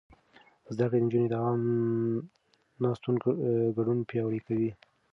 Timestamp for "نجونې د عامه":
1.05-1.75